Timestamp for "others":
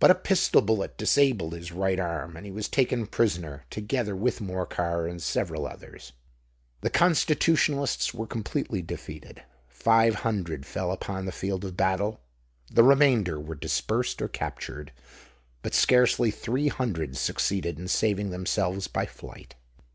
5.66-6.12